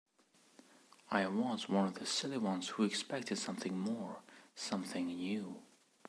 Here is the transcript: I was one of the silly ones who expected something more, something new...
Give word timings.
I 1.11 1.27
was 1.27 1.69
one 1.69 1.85
of 1.87 1.93
the 1.99 2.07
silly 2.07 2.39
ones 2.39 2.69
who 2.69 2.83
expected 2.85 3.37
something 3.37 3.77
more, 3.77 4.23
something 4.55 5.05
new... 5.05 5.57